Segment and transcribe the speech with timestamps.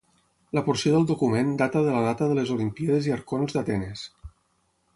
[0.57, 4.07] La porció del document data de la data de les Olimpíades i arconts d'Atenes.